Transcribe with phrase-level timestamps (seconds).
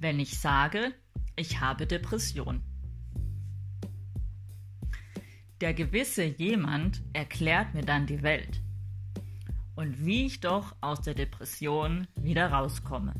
[0.00, 0.94] wenn ich sage,
[1.36, 2.62] ich habe Depression.
[5.60, 8.62] Der gewisse jemand erklärt mir dann die Welt
[9.76, 13.12] und wie ich doch aus der Depression wieder rauskomme.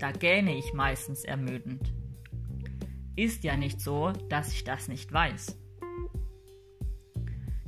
[0.00, 1.92] Da gähne ich meistens ermüdend.
[3.14, 5.58] Ist ja nicht so, dass ich das nicht weiß.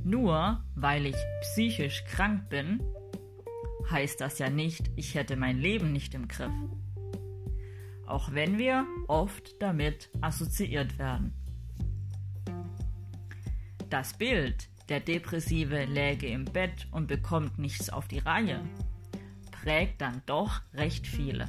[0.03, 2.83] Nur weil ich psychisch krank bin,
[3.91, 6.53] heißt das ja nicht, ich hätte mein Leben nicht im Griff.
[8.07, 11.33] Auch wenn wir oft damit assoziiert werden.
[13.91, 18.61] Das Bild, der Depressive läge im Bett und bekommt nichts auf die Reihe,
[19.51, 21.47] prägt dann doch recht viele.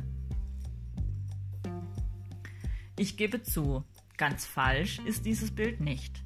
[2.98, 3.84] Ich gebe zu,
[4.16, 6.24] ganz falsch ist dieses Bild nicht.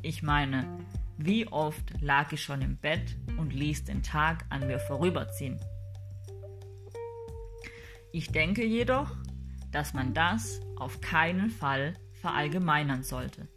[0.00, 0.78] Ich meine,
[1.18, 5.58] wie oft lag ich schon im Bett und ließ den Tag an mir vorüberziehen.
[8.12, 9.16] Ich denke jedoch,
[9.72, 13.48] dass man das auf keinen Fall verallgemeinern sollte.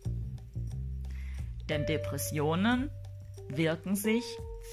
[1.69, 2.89] Denn Depressionen
[3.49, 4.23] wirken sich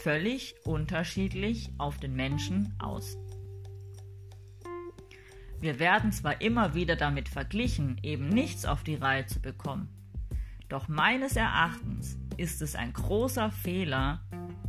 [0.02, 3.18] völlig unterschiedlich auf den Menschen aus.
[5.60, 9.88] Wir werden zwar immer wieder damit verglichen, eben nichts auf die Reihe zu bekommen,
[10.72, 14.22] doch meines Erachtens ist es ein großer Fehler,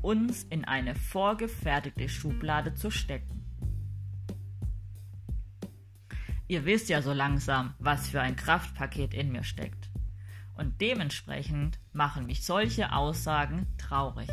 [0.04, 3.44] uns in eine vorgefertigte Schublade zu stecken.
[6.48, 9.90] Ihr wisst ja so langsam, was für ein Kraftpaket in mir steckt.
[10.56, 14.30] Und dementsprechend machen mich solche Aussagen traurig.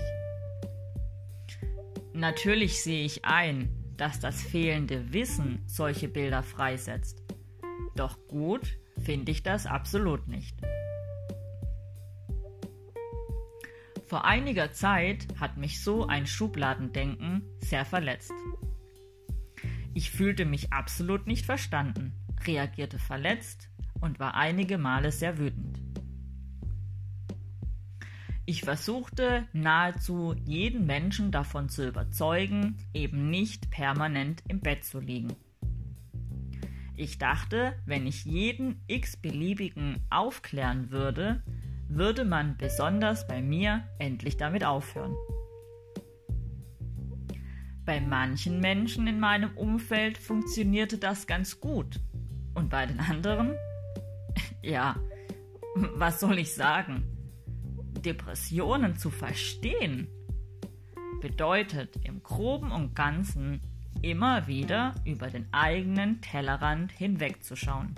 [2.13, 7.23] Natürlich sehe ich ein, dass das fehlende Wissen solche Bilder freisetzt.
[7.97, 10.57] Doch gut finde ich das absolut nicht.
[14.11, 18.33] Vor einiger Zeit hat mich so ein Schubladendenken sehr verletzt.
[19.95, 22.13] Ich fühlte mich absolut nicht verstanden,
[22.45, 23.71] reagierte verletzt
[24.01, 25.81] und war einige Male sehr wütend.
[28.47, 35.37] Ich versuchte nahezu jeden Menschen davon zu überzeugen, eben nicht permanent im Bett zu liegen.
[36.97, 41.45] Ich dachte, wenn ich jeden x-beliebigen aufklären würde,
[41.91, 45.15] würde man besonders bei mir endlich damit aufhören.
[47.85, 51.99] Bei manchen Menschen in meinem Umfeld funktionierte das ganz gut.
[52.55, 53.55] Und bei den anderen?
[54.63, 54.97] Ja,
[55.95, 57.05] was soll ich sagen?
[58.05, 60.07] Depressionen zu verstehen
[61.23, 63.63] bedeutet im groben und ganzen
[64.03, 67.95] immer wieder über den eigenen Tellerrand hinwegzuschauen.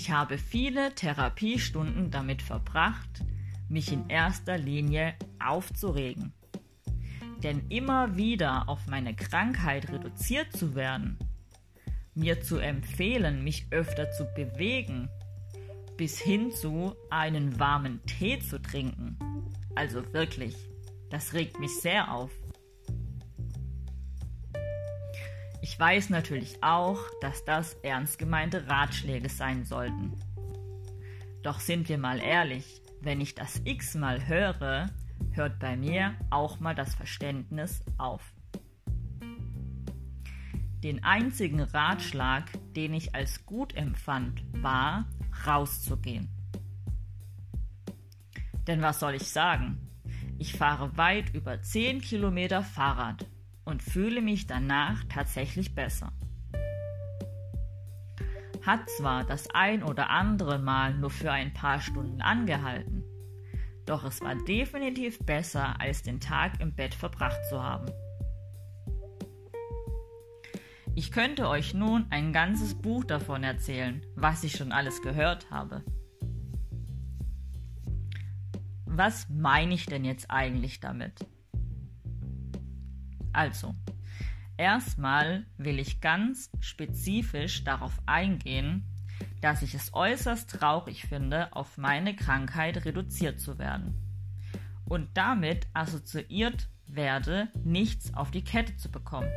[0.00, 3.24] Ich habe viele Therapiestunden damit verbracht,
[3.68, 6.32] mich in erster Linie aufzuregen.
[7.42, 11.18] Denn immer wieder auf meine Krankheit reduziert zu werden,
[12.14, 15.08] mir zu empfehlen, mich öfter zu bewegen,
[15.96, 19.18] bis hin zu einen warmen Tee zu trinken.
[19.74, 20.54] Also wirklich,
[21.10, 22.30] das regt mich sehr auf.
[25.70, 30.18] Ich weiß natürlich auch, dass das ernst gemeinte Ratschläge sein sollten.
[31.42, 34.86] Doch sind wir mal ehrlich, wenn ich das x-mal höre,
[35.32, 38.22] hört bei mir auch mal das Verständnis auf.
[40.82, 45.04] Den einzigen Ratschlag, den ich als gut empfand, war,
[45.46, 46.30] rauszugehen.
[48.66, 49.86] Denn was soll ich sagen?
[50.38, 53.26] Ich fahre weit über 10 Kilometer Fahrrad
[53.68, 56.10] und fühle mich danach tatsächlich besser.
[58.64, 63.04] Hat zwar das ein oder andere Mal nur für ein paar Stunden angehalten,
[63.84, 67.86] doch es war definitiv besser, als den Tag im Bett verbracht zu haben.
[70.94, 75.84] Ich könnte euch nun ein ganzes Buch davon erzählen, was ich schon alles gehört habe.
[78.86, 81.26] Was meine ich denn jetzt eigentlich damit?
[83.32, 83.74] Also,
[84.56, 88.84] erstmal will ich ganz spezifisch darauf eingehen,
[89.40, 93.94] dass ich es äußerst traurig finde, auf meine Krankheit reduziert zu werden
[94.84, 99.30] und damit assoziiert werde, nichts auf die Kette zu bekommen.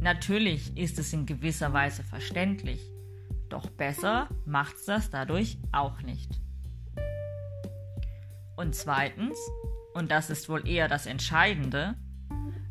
[0.00, 2.80] Natürlich ist es in gewisser Weise verständlich,
[3.48, 6.40] doch besser macht's das dadurch auch nicht.
[8.56, 9.36] Und zweitens,
[9.94, 11.96] und das ist wohl eher das Entscheidende,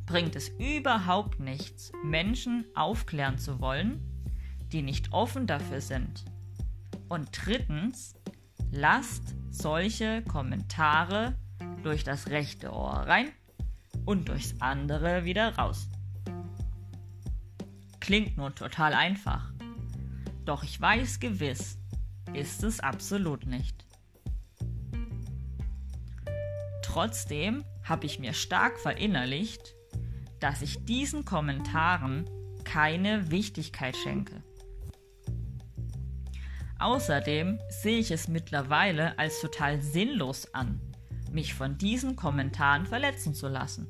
[0.06, 4.02] bringt es überhaupt nichts, Menschen aufklären zu wollen,
[4.72, 6.26] die nicht offen dafür sind.
[7.10, 8.16] Und drittens,
[8.72, 11.36] lasst solche Kommentare
[11.84, 13.30] durch das rechte Ohr rein
[14.06, 15.90] und durchs andere wieder raus.
[18.00, 19.52] Klingt nun total einfach.
[20.46, 21.78] Doch ich weiß gewiss,
[22.34, 23.87] ist es absolut nicht.
[26.98, 29.76] Trotzdem habe ich mir stark verinnerlicht,
[30.40, 32.28] dass ich diesen Kommentaren
[32.64, 34.42] keine Wichtigkeit schenke.
[36.80, 40.82] Außerdem sehe ich es mittlerweile als total sinnlos an,
[41.32, 43.88] mich von diesen Kommentaren verletzen zu lassen.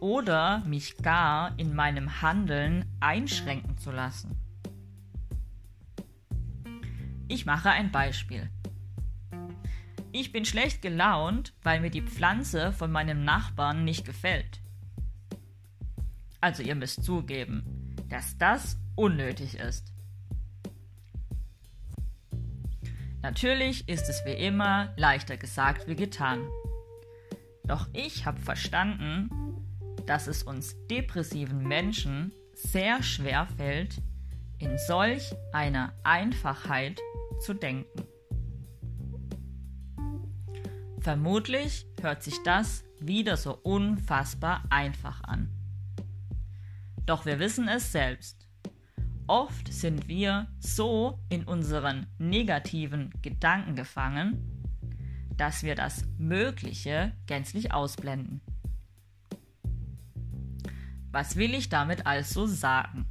[0.00, 4.36] Oder mich gar in meinem Handeln einschränken zu lassen.
[7.28, 8.50] Ich mache ein Beispiel.
[10.14, 14.60] Ich bin schlecht gelaunt, weil mir die Pflanze von meinem Nachbarn nicht gefällt.
[16.42, 19.90] Also ihr müsst zugeben, dass das unnötig ist.
[23.22, 26.46] Natürlich ist es wie immer leichter gesagt wie getan.
[27.64, 29.30] Doch ich habe verstanden,
[30.04, 33.96] dass es uns depressiven Menschen sehr schwer fällt,
[34.58, 37.00] in solch einer Einfachheit
[37.40, 38.11] zu denken.
[41.02, 45.50] Vermutlich hört sich das wieder so unfassbar einfach an.
[47.06, 48.46] Doch wir wissen es selbst.
[49.26, 54.62] Oft sind wir so in unseren negativen Gedanken gefangen,
[55.36, 58.40] dass wir das Mögliche gänzlich ausblenden.
[61.10, 63.06] Was will ich damit also sagen?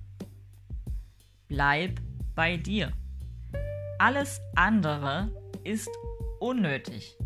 [1.49, 1.99] Bleib
[2.35, 2.94] bei dir.
[3.99, 5.29] Alles andere
[5.65, 5.89] ist
[6.39, 7.17] unnötig.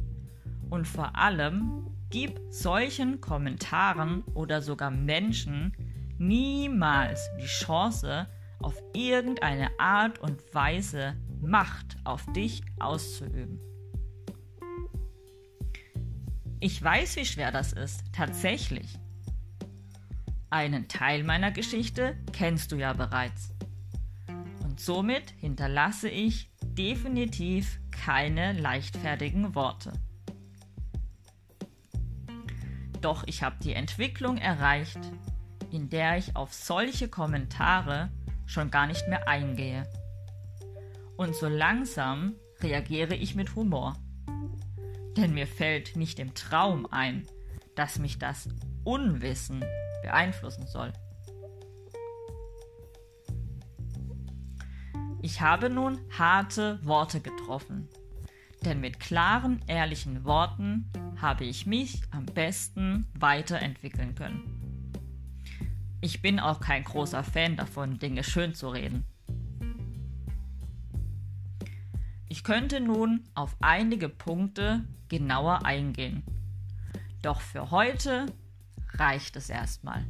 [0.70, 5.74] Und vor allem gib solchen Kommentaren oder sogar Menschen
[6.18, 8.28] niemals die Chance,
[8.60, 13.60] auf irgendeine Art und Weise Macht auf dich auszuüben.
[16.60, 18.98] Ich weiß, wie schwer das ist, tatsächlich.
[20.50, 23.54] Einen Teil meiner Geschichte kennst du ja bereits.
[24.64, 29.94] Und somit hinterlasse ich definitiv keine leichtfertigen Worte.
[33.06, 34.98] Doch ich habe die Entwicklung erreicht,
[35.70, 38.10] in der ich auf solche Kommentare
[38.48, 39.84] schon gar nicht mehr eingehe.
[41.16, 43.96] Und so langsam reagiere ich mit Humor.
[45.16, 47.28] Denn mir fällt nicht im Traum ein,
[47.76, 48.50] dass mich das
[48.84, 49.64] Unwissen
[50.02, 50.92] beeinflussen soll.
[55.22, 57.88] Ich habe nun harte Worte getroffen,
[58.64, 60.90] denn mit klaren, ehrlichen Worten
[61.22, 64.92] habe ich mich am besten weiterentwickeln können.
[66.02, 69.06] Ich bin auch kein großer Fan davon, Dinge schön zu reden.
[72.28, 76.24] Ich könnte nun auf einige Punkte genauer eingehen.
[77.22, 78.26] Doch für heute
[78.94, 80.06] reicht es erstmal.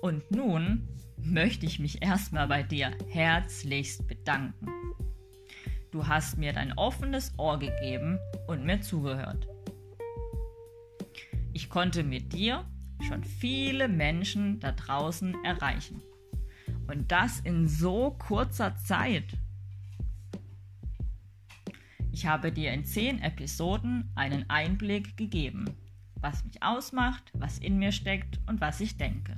[0.00, 0.88] Und nun
[1.24, 4.68] möchte ich mich erstmal bei dir herzlichst bedanken.
[5.90, 9.46] Du hast mir dein offenes Ohr gegeben und mir zugehört.
[11.52, 12.64] Ich konnte mit dir
[13.06, 16.02] schon viele Menschen da draußen erreichen.
[16.88, 19.38] Und das in so kurzer Zeit.
[22.12, 25.64] Ich habe dir in zehn Episoden einen Einblick gegeben,
[26.20, 29.36] was mich ausmacht, was in mir steckt und was ich denke.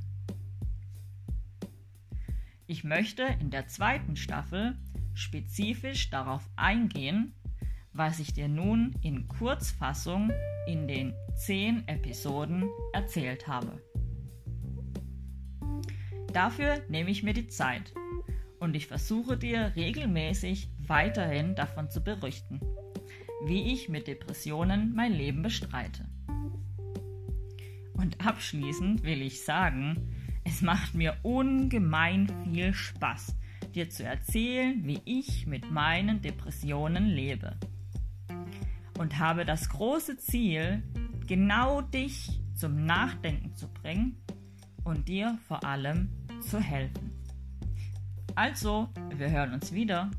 [2.68, 4.76] Ich möchte in der zweiten Staffel
[5.14, 7.32] spezifisch darauf eingehen,
[7.92, 10.32] was ich dir nun in Kurzfassung
[10.66, 13.80] in den zehn Episoden erzählt habe.
[16.32, 17.94] Dafür nehme ich mir die Zeit
[18.58, 22.60] und ich versuche dir regelmäßig weiterhin davon zu berichten,
[23.46, 26.04] wie ich mit Depressionen mein Leben bestreite.
[27.92, 30.15] Und abschließend will ich sagen,
[30.46, 33.34] es macht mir ungemein viel Spaß,
[33.74, 37.56] dir zu erzählen, wie ich mit meinen Depressionen lebe.
[38.96, 40.84] Und habe das große Ziel,
[41.26, 44.22] genau dich zum Nachdenken zu bringen
[44.84, 46.10] und dir vor allem
[46.40, 47.10] zu helfen.
[48.36, 50.10] Also, wir hören uns wieder.